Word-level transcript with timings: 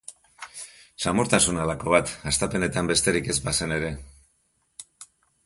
Samurtasun 1.03 1.59
halako 1.63 1.93
bat, 1.97 2.15
hastapenetan 2.31 2.91
besterik 2.93 3.31
ez 3.35 3.37
bazen 3.51 3.77
ere. 3.79 3.93